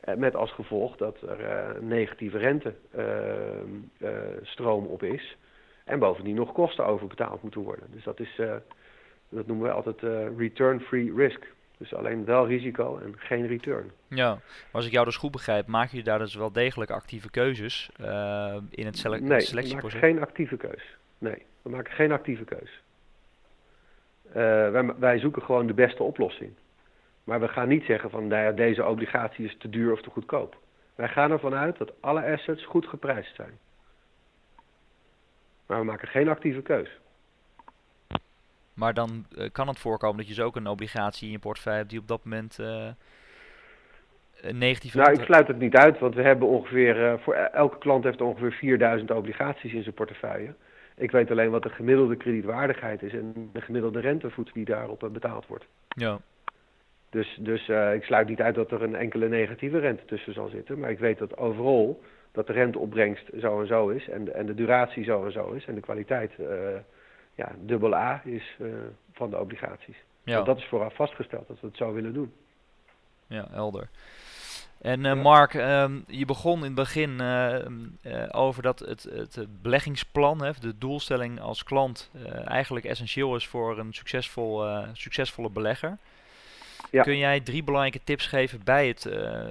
[0.00, 5.36] Eh, met als gevolg dat er een negatieve rentestroom op is.
[5.84, 7.86] En bovendien nog kosten overbetaald moeten worden.
[7.90, 8.40] Dus dat is,
[9.28, 10.00] dat noemen we altijd
[10.36, 11.46] return-free risk.
[11.78, 13.90] Dus alleen wel risico en geen return.
[14.08, 14.40] Ja, maar
[14.72, 17.90] als ik jou dus goed begrijp, maken jullie daar dus wel degelijk actieve keuzes
[18.70, 20.00] in het sele nee, we maken selectieproces?
[20.00, 20.96] geen actieve keus.
[21.18, 22.81] Nee, we maken geen actieve keus.
[24.32, 26.52] Eh, wij, wij zoeken gewoon de beste oplossing.
[27.24, 30.10] Maar we gaan niet zeggen van nou ja, deze obligatie is te duur of te
[30.10, 30.56] goedkoop.
[30.94, 33.58] Wij gaan ervan uit dat alle assets goed geprijsd zijn.
[35.66, 37.00] Maar we maken geen actieve keus.
[38.74, 41.78] Maar dan eh, kan het voorkomen dat je dus ook een obligatie in je portefeuille
[41.78, 42.88] hebt die op dat moment eh,
[44.40, 48.04] een negatieve Nou, ik sluit het niet uit, want we hebben ongeveer, voor elke klant
[48.04, 50.54] heeft ongeveer 4000 obligaties in zijn portefeuille.
[50.96, 55.10] Ik weet alleen wat de gemiddelde kredietwaardigheid is en de gemiddelde rentevoet die daarop eh,
[55.10, 55.66] betaald wordt.
[55.88, 56.18] Ja,
[57.10, 60.48] Dus, dus eh, ik sluit niet uit dat er een enkele negatieve rente tussen zal
[60.48, 60.78] zitten.
[60.78, 62.02] Maar ik weet dat overal
[62.32, 64.08] dat de renteopbrengst zo en zo is.
[64.08, 65.64] En de, en de duratie zo en zo is.
[65.64, 66.46] En de kwaliteit eh,
[67.34, 68.56] ja, dubbel A is
[69.12, 69.96] van de obligaties.
[70.22, 72.32] ja, Want dat is vooraf vastgesteld dat we het zo willen doen.
[73.26, 73.88] ja, helder.
[74.82, 75.22] En eh.
[75.22, 77.64] Mark, ehm, je begon in het begin eh, eh,
[78.30, 82.10] over dat het, het beleggingsplan, hè, de doelstelling als klant,
[82.44, 85.96] eigenlijk essentieel is voor een succesvol, succesvolle belegger.
[86.90, 87.02] Ja.
[87.02, 89.02] Kun jij drie belangrijke tips geven bij het,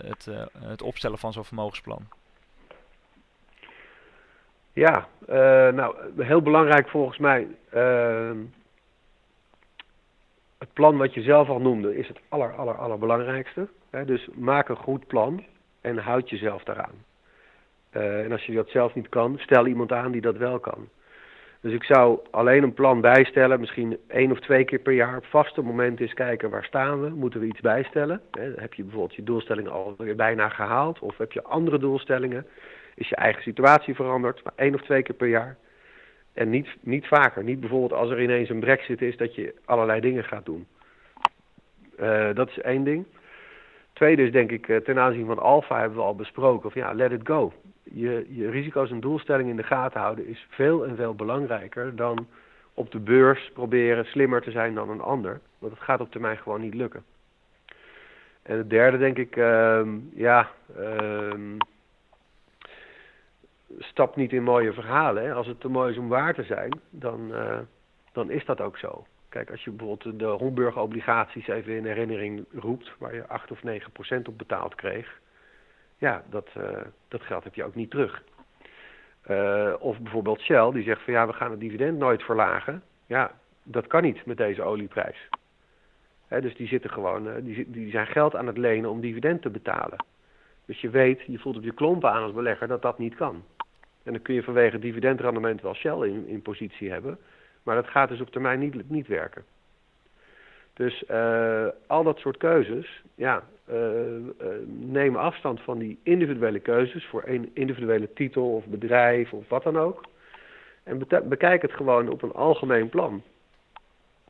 [0.07, 2.07] het, het opstellen van zo'n vermogensplan?
[4.73, 5.07] Ja,
[5.71, 7.47] nou, heel belangrijk volgens mij.
[7.69, 8.37] ehm,
[10.57, 13.67] het plan wat je zelf al noemde is het aller, aller, allerbelangrijkste.
[14.05, 15.43] Dus maak een goed plan
[15.81, 17.05] en houd jezelf daaraan.
[17.89, 20.89] Eh, en als je dat zelf niet kan, stel iemand aan die dat wel kan.
[21.61, 25.25] Dus ik zou alleen een plan bijstellen, misschien één of twee keer per jaar op
[25.25, 28.21] vaste momenten eens kijken waar staan we, moeten we iets bijstellen.
[28.55, 32.45] Heb je bijvoorbeeld je doelstelling alweer bijna gehaald of heb je andere doelstellingen?
[32.95, 35.57] Is je eigen situatie veranderd, maar één of twee keer per jaar.
[36.33, 37.43] En niet, niet vaker.
[37.43, 40.67] Niet bijvoorbeeld als er ineens een brexit is dat je allerlei dingen gaat doen.
[41.97, 43.05] Eh, dat is één ding.
[43.93, 46.67] Tweede is denk ik, eh, ten aanzien van alfa hebben we al besproken.
[46.67, 47.53] Of ja, let it go.
[47.83, 52.27] Je, je risico's en doelstellingen in de gaten houden is veel en veel belangrijker dan
[52.73, 55.39] op de beurs proberen slimmer te zijn dan een ander.
[55.59, 57.03] Want dat gaat op termijn gewoon niet lukken.
[58.41, 61.57] En het derde denk ik, ehm, ja, ehm,
[63.79, 65.23] stap niet in mooie verhalen.
[65.23, 65.33] Hè.
[65.33, 67.59] Als het te mooi is om waar te zijn, dan, eh,
[68.11, 69.05] dan is dat ook zo.
[69.31, 73.91] Kijk, als je bijvoorbeeld de Homburg-obligaties even in herinnering roept, waar je 8 of 9
[73.91, 75.19] procent op betaald kreeg.
[75.97, 76.49] ja, dat,
[77.07, 78.23] dat geld heb je ook niet terug.
[79.79, 82.83] of bijvoorbeeld Shell, die zegt van ja, we gaan het dividend nooit verlagen.
[83.05, 83.31] Ja,
[83.63, 85.29] dat kan niet met deze olieprijs.
[86.27, 90.05] dus die zitten gewoon, die, die zijn geld aan het lenen om dividend te betalen.
[90.65, 93.43] Dus je weet, je voelt op je klompen aan als belegger dat dat niet kan.
[94.03, 97.17] En dan kun je vanwege dividendrendement wel Shell in, in positie hebben.
[97.63, 99.43] Maar dat gaat dus op termijn niet, niet werken.
[100.73, 104.25] Dus uh, al dat soort keuzes, ja, uh, uh,
[104.67, 109.77] neem afstand van die individuele keuzes voor een individuele titel of bedrijf of wat dan
[109.77, 110.03] ook.
[110.83, 113.23] En bekijk het gewoon op een algemeen plan.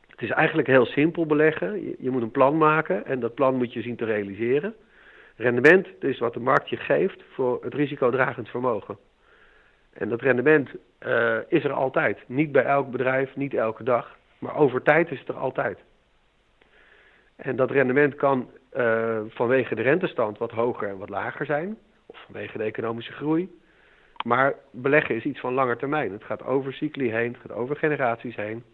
[0.06, 1.84] Het is eigenlijk heel simpel beleggen.
[1.84, 4.74] Je, je moet een plan maken en dat plan moet je zien te realiseren.
[5.36, 8.96] Rendement is wat de markt je geeft voor het risicodragend vermogen.
[9.92, 10.70] En dat rendement
[11.06, 12.18] uh, is er altijd.
[12.26, 14.16] Niet bij elk bedrijf, niet elke dag.
[14.38, 15.78] Maar over tijd is het er altijd.
[17.36, 21.78] En dat rendement kan uh, vanwege de rentestand wat hoger en wat lager zijn.
[22.06, 23.60] Of vanwege de economische groei.
[24.24, 26.12] Maar beleggen is iets van langer termijn.
[26.12, 28.64] Het gaat over cycli heen, het gaat over generaties heen.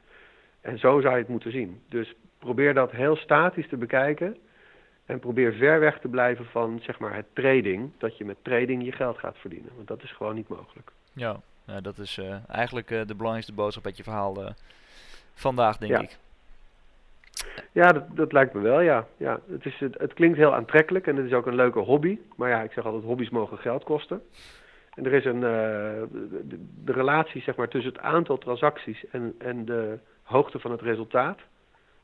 [0.61, 1.81] En zo zou je het moeten zien.
[1.89, 4.37] Dus probeer dat heel statisch te bekijken.
[5.07, 7.91] En probeer ver weg te blijven van zeg maar, het trading.
[7.99, 9.73] Dat je met trading je geld gaat verdienen.
[9.75, 10.91] Want dat is gewoon niet mogelijk.
[11.19, 14.51] Ja, ja dat is uh, eigenlijk uh, de belangrijkste boodschap uit je verhaal uh,
[15.35, 16.01] vandaag, denk ja.
[16.01, 16.19] ik.
[17.73, 19.07] Ja, dat, dat lijkt me wel, ja.
[19.17, 22.19] ja het, is, het, het, klinkt heel aantrekkelijk en het is ook een leuke hobby.
[22.37, 24.23] Maar ja, ik zeg altijd, hobby's mogen geld kosten.
[24.95, 29.65] En er is een, de, de, relatie zeg maar, tussen het aantal transacties en, en
[29.65, 31.39] de hoogte van het resultaat,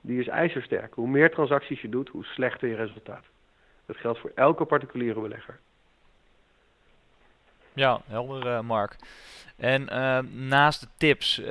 [0.01, 0.95] die is ijzersterk.
[0.95, 3.25] Hoe meer transacties je doet, hoe slechter je resultaat.
[3.87, 5.59] Dat geldt voor elke particuliere belegger.
[7.75, 8.97] Ja, helder uh, Mark.
[9.57, 11.47] En uh, naast de tips uh,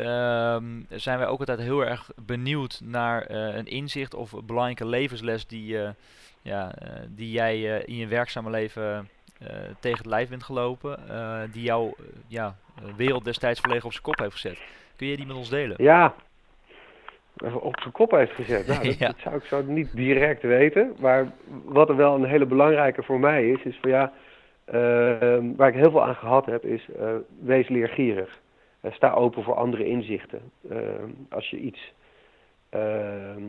[0.89, 5.47] zijn wij ook altijd heel erg benieuwd naar uh, een inzicht of een belangrijke levensles
[5.47, 5.77] die,
[6.41, 6.71] ja,
[7.07, 9.09] die jij in je werkzame leven
[9.79, 10.99] tegen het lijf bent gelopen,
[11.51, 11.95] die jouw
[12.27, 12.55] ja,
[12.95, 14.62] wereld destijds volledig op zijn kop heeft gezet.
[14.95, 15.75] Kun je die met ons delen?
[15.79, 16.13] Ja,
[17.53, 18.67] op zijn kop heeft gezet.
[18.67, 19.07] Nou, dat, ja.
[19.07, 20.95] dat, zou ik zo niet direct weten.
[20.99, 21.31] Maar
[21.63, 24.13] wat er wel een hele belangrijke voor mij is, is van ja,
[25.56, 28.41] waar ik heel veel aan gehad heb, is uh, wees leergierig.
[28.82, 30.41] Uh, sta open voor andere inzichten.
[30.69, 31.93] Ehm, als je iets.
[32.69, 33.41] Ehm,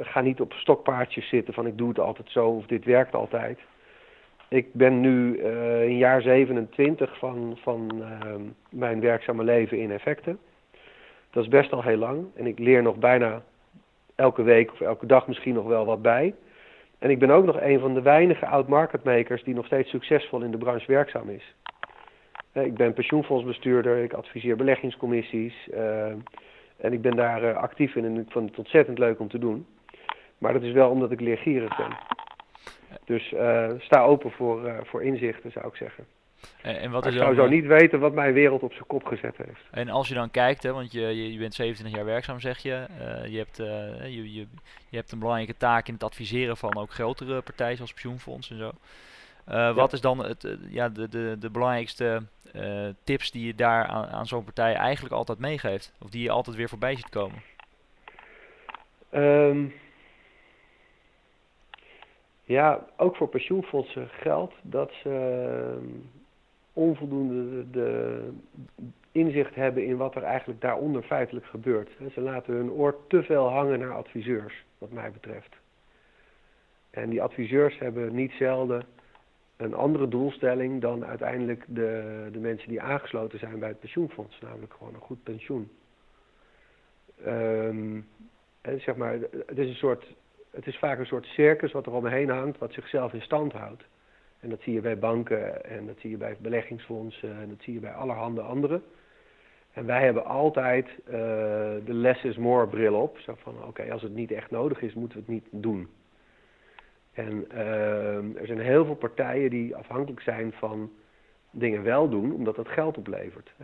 [0.00, 3.58] ga niet op stokpaardjes zitten van ik doe het altijd zo of dit werkt altijd.
[4.48, 5.38] Ik ben nu
[5.82, 8.04] in jaar 27 van, van
[8.70, 10.38] mijn werkzame leven in effecten.
[11.30, 12.26] Dat is best al heel lang.
[12.34, 13.42] En ik leer nog bijna
[14.14, 16.34] elke week of elke dag misschien nog wel wat bij.
[16.98, 20.50] En ik ben ook nog een van de weinige oud-marketmakers die nog steeds succesvol in
[20.50, 21.54] de branche werkzaam is.
[22.52, 25.68] Ik ben pensioenfondsbestuurder, ik adviseer beleggingscommissies.
[25.74, 26.06] Uh,
[26.76, 29.38] en ik ben daar uh, actief in en ik vind het ontzettend leuk om te
[29.38, 29.66] doen.
[30.38, 31.96] Maar dat is wel omdat ik leergierig ben.
[33.04, 33.34] Dus
[33.78, 36.04] sta open voor, voor inzichten, zou ik zeggen.
[36.62, 39.04] En, wat ik is zou dan, zo niet weten wat mijn wereld op zijn kop
[39.04, 39.60] gezet heeft.
[39.70, 42.86] En als je dan kijkt, hè, want je, je, bent 27 jaar werkzaam, zeg je.
[43.00, 43.66] Uh, je, hebt, uh,
[44.02, 44.46] je, je,
[44.88, 48.56] je hebt een belangrijke taak in het adviseren van ook grotere partijen zoals pensioenfonds en
[48.56, 48.66] zo.
[49.48, 49.74] Uh, ja.
[49.74, 52.22] Wat is dan het, ja, de, de, de belangrijkste
[53.04, 55.92] tips die je daar aan, aan zo'n partij eigenlijk altijd meegeeft?
[56.00, 57.42] Of die je altijd weer voorbij ziet komen?
[59.14, 59.72] Um,
[62.46, 66.15] ja, ook voor pensioenfondsen geldt dat ze ehm,
[66.76, 68.20] onvoldoende de
[69.12, 71.90] inzicht hebben in wat er eigenlijk daaronder feitelijk gebeurt.
[72.12, 75.56] Ze laten hun oor te veel hangen naar adviseurs, wat mij betreft.
[76.90, 78.84] En die adviseurs hebben niet zelden
[79.56, 84.72] een andere doelstelling dan uiteindelijk de, de mensen die aangesloten zijn bij het pensioenfonds, namelijk
[84.72, 85.70] gewoon een goed pensioen.
[88.60, 89.12] En zeg maar,
[89.46, 90.06] het is, een soort,
[90.50, 93.84] het is vaak een soort circus wat er omheen hangt, wat zichzelf in stand houdt.
[94.40, 97.74] En dat zie je bij banken en dat zie je bij beleggingsfondsen en dat zie
[97.74, 98.82] je bij allerhande anderen.
[99.76, 101.12] En wij hebben altijd uh,
[101.84, 103.18] de less is more bril op.
[103.18, 105.88] Zo van, oké, als het niet echt nodig is, moeten we het niet doen.
[107.12, 110.90] En uh, er zijn heel veel partijen die afhankelijk zijn van
[111.50, 113.54] dingen wel doen, omdat dat geld oplevert.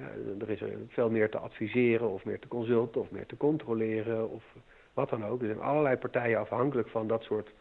[0.41, 4.45] Er is veel meer te adviseren of meer te consulten of meer te controleren of
[4.93, 5.41] wat dan ook.
[5.41, 7.53] Er zijn allerlei partijen afhankelijk van dat soort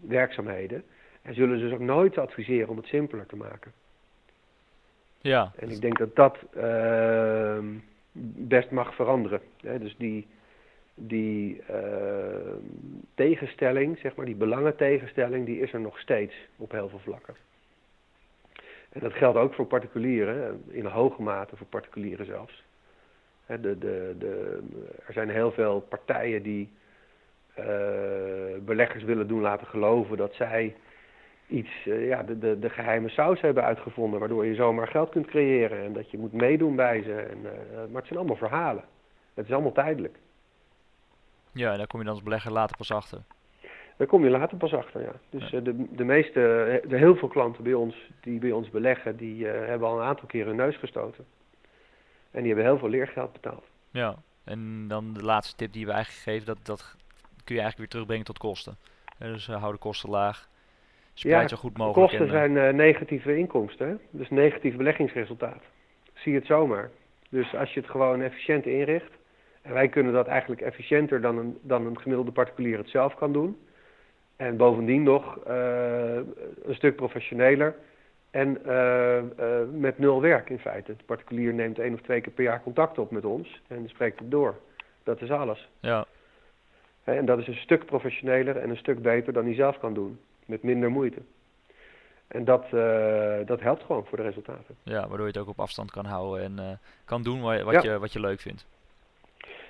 [0.00, 0.84] werkzaamheden.
[1.26, 3.72] En zullen ze dus ook nooit adviseren om het simpeler te maken.
[5.18, 5.52] Ja.
[5.56, 7.58] En ik denk dat dat uh,
[8.48, 9.40] best mag veranderen.
[9.60, 9.78] Hè?
[9.78, 10.26] Dus die,
[10.94, 11.76] die uh,
[13.14, 17.34] tegenstelling, zeg maar, die belangentegenstelling, die is er nog steeds op heel veel vlakken.
[18.88, 22.64] En dat geldt ook voor particulieren, in hoge mate voor particulieren zelfs.
[23.46, 24.62] Hè, de, de, de,
[25.06, 26.68] er zijn heel veel partijen die
[27.58, 27.64] uh,
[28.60, 30.74] beleggers willen doen laten geloven dat zij
[31.46, 35.26] iets, eh, ja, de, de, de geheime saus hebben uitgevonden, waardoor je zomaar geld kunt
[35.26, 37.14] creëren en dat je moet meedoen bij ze.
[37.14, 38.84] En, eh, maar het zijn allemaal verhalen.
[39.34, 40.18] Het is allemaal tijdelijk.
[41.52, 43.22] Ja, en daar kom je dan als belegger later pas achter.
[43.96, 45.12] Daar kom je later pas achter, ja.
[45.30, 48.70] Dus eh, de, de meeste, eh, de heel veel klanten bij ons die bij ons
[48.70, 51.24] beleggen, die eh, hebben al een aantal keer hun neus gestoten.
[52.30, 53.64] En die hebben heel veel leergeld betaald.
[53.90, 56.96] Ja, en dan de laatste tip die we eigenlijk geven, dat, dat
[57.44, 58.76] kun je eigenlijk weer terugbrengen tot kosten.
[59.18, 60.48] Eh, dus eh, hou de kosten laag.
[61.18, 62.08] Spreid zo goed mogelijk.
[62.08, 63.94] Kosten en, eh, zijn eh, negatieve inkomsten, hè?
[64.10, 65.62] dus negatief beleggingsresultaat.
[66.14, 66.90] Zie het zomaar.
[67.28, 69.10] Dus als je het gewoon efficiënt inricht,
[69.62, 73.32] en wij kunnen dat eigenlijk efficiënter dan een, dan een gemiddelde particulier het zelf kan
[73.32, 73.58] doen.
[74.36, 76.14] En bovendien nog eh,
[76.64, 77.74] een stuk professioneler
[78.30, 78.58] en
[79.80, 80.96] met nul werk in feite.
[80.96, 84.18] De particulier neemt één of twee keer per jaar contact op met ons en spreekt
[84.18, 84.54] het door.
[85.02, 85.68] Dat is alles.
[85.80, 86.06] ja,
[87.04, 90.18] En dat is een stuk professioneler en een stuk beter dan hij zelf kan doen.
[90.46, 91.20] Met minder moeite.
[92.28, 94.76] En dat, eh, dat helpt gewoon voor de resultaten.
[94.82, 97.72] ja, waardoor je het ook op afstand kan houden en eh, kan doen wat, wat,
[97.82, 97.92] Ja.
[97.92, 98.66] je, wat je leuk vindt.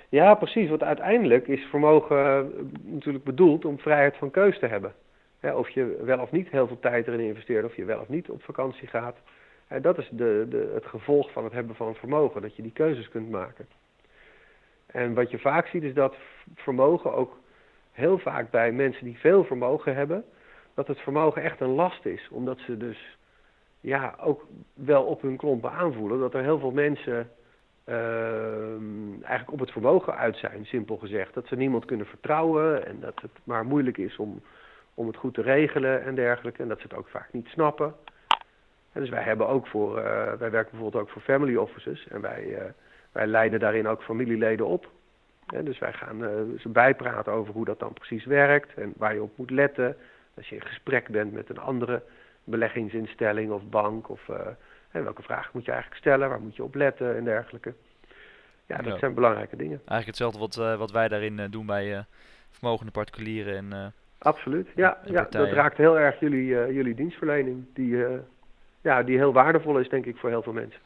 [0.09, 0.69] Ja, precies.
[0.69, 2.43] Want uiteindelijk is vermogen eh,
[2.83, 4.93] natuurlijk bedoeld om vrijheid van keus te hebben.
[5.39, 8.07] Hè, of je wel of niet heel veel tijd erin investeert, of je wel of
[8.09, 9.17] niet op vakantie gaat.
[9.67, 12.71] Hè, dat is de, de, het gevolg van het hebben van vermogen, dat je die
[12.71, 13.67] keuzes kunt maken.
[14.85, 16.15] En wat je vaak ziet is dat
[16.55, 17.37] vermogen ook
[17.91, 20.23] heel vaak bij mensen die veel vermogen hebben,
[20.77, 22.27] dat het vermogen echt een last is.
[22.31, 23.17] Omdat ze dus
[23.79, 27.31] ja, ook wel op hun klompen aanvoelen dat er heel veel mensen
[27.83, 31.33] ehm, eigenlijk op het vermogen uit zijn, simpel gezegd.
[31.33, 34.41] Dat ze niemand kunnen vertrouwen en dat het maar moeilijk is om,
[34.93, 36.61] om het goed te regelen en dergelijke.
[36.61, 37.95] En dat ze het ook vaak niet snappen.
[38.91, 42.21] En dus wij hebben ook voor, eh, wij werken bijvoorbeeld ook voor family offices en
[42.21, 42.71] wij, eh,
[43.11, 44.89] wij leiden daarin ook familieleden op.
[45.63, 49.21] Dus wij gaan eh, ze bijpraten over hoe dat dan precies werkt en waar je
[49.21, 49.97] op moet letten.
[50.37, 52.03] Als je in gesprek bent met een andere
[52.43, 54.47] beleggingsinstelling of bank of eh,
[54.91, 57.73] welke vragen moet je eigenlijk stellen, waar moet je op letten en dergelijke.
[58.65, 58.97] Ja, dat Ja.
[58.99, 59.75] zijn belangrijke dingen.
[59.77, 62.03] Eigenlijk hetzelfde wat, eh, wat wij daarin eh, doen bij eh,
[62.49, 64.67] vermogende particulieren en Absoluut.
[64.75, 65.45] Ja, En ja partijen.
[65.47, 68.05] dat raakt heel erg jullie, jullie dienstverlening, die,
[68.81, 70.79] ja, die heel waardevol is, denk ik, voor heel veel mensen.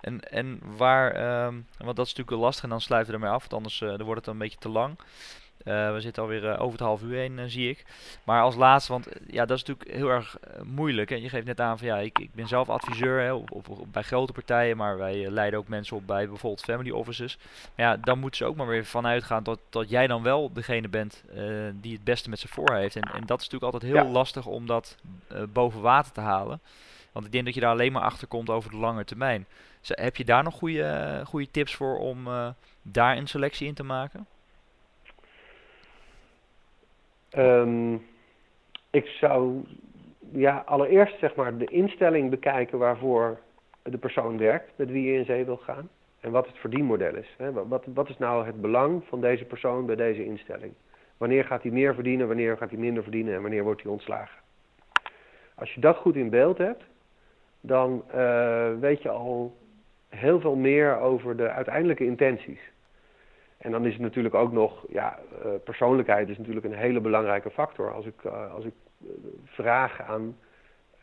[0.00, 3.40] En, en waar, ehm, want dat is natuurlijk lastig en dan sluiten we ermee af,
[3.40, 4.98] want anders dan wordt het een beetje te lang.
[5.64, 7.84] Eh, we zitten alweer eh, over het half uur heen, eh, zie ik.
[8.24, 11.10] Maar als laatste, want ja, dat is natuurlijk heel erg moeilijk.
[11.10, 13.68] En je geeft net aan van ja, ik, ik ben zelf adviseur hè, op, op,
[13.68, 17.38] op- bij grote partijen, maar wij leiden ook mensen op bij bijvoorbeeld family offices.
[17.76, 20.52] Maar ja, dan moeten ze ook maar weer vanuit gaan dat, dat jij dan wel
[20.52, 21.24] degene bent
[21.80, 22.96] die het beste met ze voor heeft.
[22.96, 24.10] En, en dat is natuurlijk altijd heel Ja.
[24.10, 24.96] lastig om dat
[25.52, 26.60] boven water te halen.
[27.12, 29.46] Want ik denk dat je daar alleen maar achter komt over de lange termijn.
[29.86, 32.28] Heb je daar nog goede, goede tips voor om
[32.82, 34.26] daar een selectie in te maken?
[37.30, 37.94] Ehm,
[38.90, 39.64] ik zou
[40.32, 43.38] ja, allereerst zeg maar de instelling bekijken waarvoor
[43.82, 45.88] de persoon werkt, met wie je in zee wil gaan.
[46.20, 47.34] En wat het verdienmodel is.
[47.36, 47.52] Hè.
[47.52, 50.72] Wat, wat, is nou het belang van deze persoon bij deze instelling?
[51.16, 54.38] Wanneer gaat hij meer verdienen, wanneer gaat hij minder verdienen en wanneer wordt hij ontslagen?
[55.54, 56.82] Als je dat goed in beeld hebt,
[57.60, 59.56] dan eh, weet je al
[60.08, 62.60] heel veel meer over de uiteindelijke intenties.
[63.58, 67.50] En dan is het natuurlijk ook nog, ja, eh, persoonlijkheid is natuurlijk een hele belangrijke
[67.50, 67.92] factor.
[67.92, 69.08] Als ik, eh, als ik eh,
[69.44, 70.36] vraag aan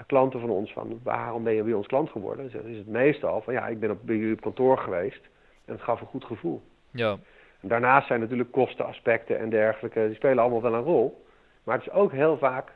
[0.05, 3.41] klanten van ons van waarom ben je bij ons klant geworden, dan is het meestal
[3.41, 5.21] van ja, ik ben op, bij jullie op kantoor geweest
[5.65, 6.61] en het gaf een goed gevoel.
[6.91, 7.17] Ja,
[7.61, 11.25] En daarnaast zijn natuurlijk kostenaspecten en dergelijke, die spelen allemaal wel een rol.
[11.63, 12.71] Maar het is ook heel vaak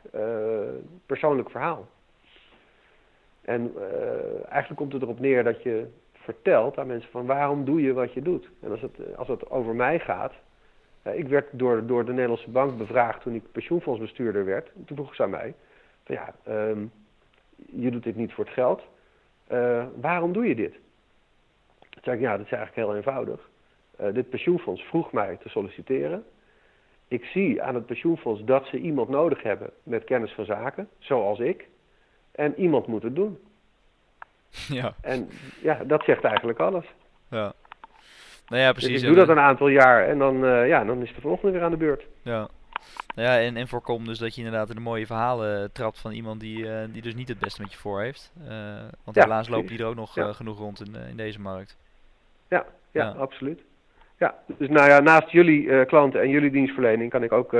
[1.06, 1.88] persoonlijk verhaal.
[3.42, 3.74] En
[4.50, 5.88] eigenlijk komt het erop neer dat je
[6.20, 8.50] vertelt aan mensen van waarom doe je wat je doet.
[8.62, 10.34] En als het, eh, als het over mij gaat.
[11.02, 14.72] eh, ik werd door, door de Nederlandse bank bevraagd toen ik pensioenfondsbestuurder werd.
[14.86, 15.54] Toen vroeg ze aan mij
[16.04, 16.86] van ja, ehm,
[17.56, 18.84] je doet dit niet voor het geld.
[19.48, 20.74] Eh, waarom doe je dit?
[21.90, 23.50] Toen zei ik ja, dat is eigenlijk heel eenvoudig.
[24.14, 26.24] Dit pensioenfonds vroeg mij te solliciteren.
[27.08, 31.40] Ik zie aan het pensioenfonds dat ze iemand nodig hebben met kennis van zaken, zoals
[31.40, 31.68] ik.
[32.32, 33.40] En iemand moet het doen.
[34.82, 35.30] ja, En
[35.62, 36.86] ja, dat zegt eigenlijk alles.
[37.30, 37.54] ja.
[38.48, 39.02] Nou ja, Dus precies.
[39.02, 41.52] ik en, doe dat een aantal jaar en dan, eh, ja, dan is de volgende
[41.54, 42.04] weer aan de beurt.
[42.22, 42.48] Ja.
[43.16, 46.12] Nou ja, en, en voorkom dus dat je inderdaad in de mooie verhalen trapt van
[46.12, 48.32] iemand die, eh, die dus niet het beste met je voor heeft.
[48.48, 48.50] Eh,
[49.04, 50.34] want Ja, helaas lopen die er ook nog Ja.
[50.34, 51.78] genoeg rond in, in deze markt.
[52.48, 53.10] Ja, ja, Ja.
[53.10, 53.60] absoluut.
[54.18, 57.56] Ja, dus nou ja, naast jullie klanten en jullie dienstverlening kan ik ook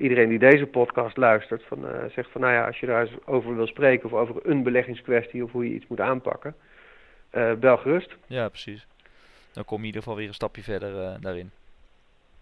[0.00, 3.16] iedereen die deze podcast luistert, van, eh, zegt van nou ja, als je daar eens
[3.24, 6.54] over wil spreken of over een beleggingskwestie of hoe je iets moet aanpakken,
[7.30, 8.16] eh, bel gerust.
[8.26, 8.86] Ja, precies.
[9.52, 11.50] Dan kom je in ieder geval weer een stapje verder eh, daarin.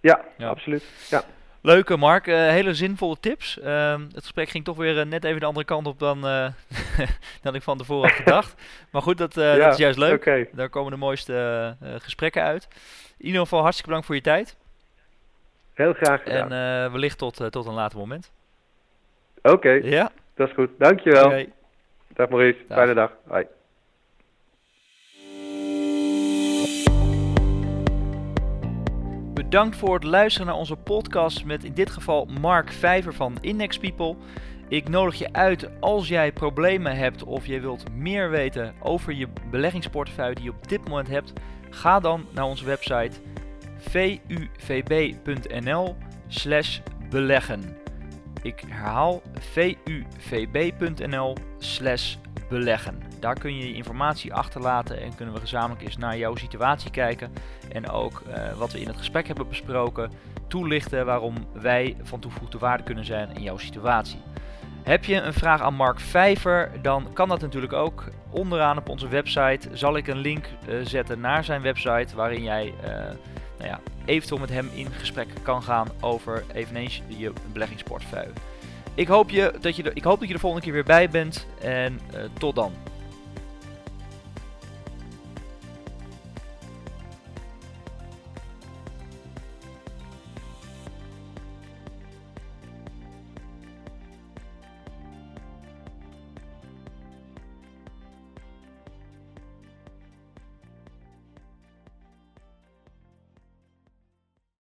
[0.00, 0.48] Ja, Ja.
[0.48, 0.84] absoluut.
[1.10, 1.24] Ja.
[1.60, 3.58] Leuke Mark, uh, hele zinvolle tips.
[3.62, 6.20] Uh, het gesprek ging toch weer uh, net even de andere kant op dan,
[7.42, 8.54] dan ik van tevoren had gedacht.
[8.92, 10.14] maar goed, dat, ja, dat is juist leuk.
[10.14, 10.48] Okay.
[10.52, 12.68] Daar komen de mooiste gesprekken uit.
[13.18, 14.56] In ieder geval hartstikke bedankt voor je tijd.
[15.78, 16.52] Heel graag gedaan.
[16.52, 18.32] En wellicht tot, tot een later moment.
[19.42, 20.10] Oké, ja.
[20.34, 20.70] dat is goed.
[20.78, 21.24] Dankjewel.
[21.24, 21.52] Okay.
[22.14, 22.78] Dag Maurice, dag.
[22.78, 23.12] fijne dag.
[23.26, 23.46] Hoi.
[29.34, 33.78] Bedankt voor het luisteren naar onze podcast met in dit geval Mark Vijver van Index
[33.78, 34.16] People.
[34.68, 39.28] Ik nodig je uit als jij problemen hebt of je wilt meer weten over je
[39.50, 41.32] beleggingsportefeuille die je op dit moment hebt.
[41.70, 43.20] Ga dan naar onze website
[44.56, 45.96] vuvb.nl
[46.28, 46.78] slash
[47.10, 47.76] beleggen.
[48.42, 49.22] Ik herhaal
[50.18, 52.16] vuvb.nl slash
[52.48, 53.02] beleggen.
[53.20, 57.32] Daar kun je je informatie achterlaten en kunnen we gezamenlijk eens naar jouw situatie kijken.
[57.72, 60.10] En ook uh, wat we in het gesprek hebben besproken,
[60.46, 64.18] toelichten waarom wij van toegevoegde waarde kunnen zijn in jouw situatie.
[64.82, 68.04] Heb je een vraag aan Mark Vijver, dan kan dat natuurlijk ook.
[68.30, 72.74] Onderaan op onze website zal ik een link uh, zetten naar zijn website waarin jij
[72.84, 72.90] uh,
[73.58, 78.32] nou ja, eventueel met hem in gesprek kan gaan over eveneens je beleggingsportefeuille.
[78.94, 81.46] Ik hoop, je, dat je ik hoop dat je de volgende keer weer bij bent
[81.60, 82.72] en uh, tot dan.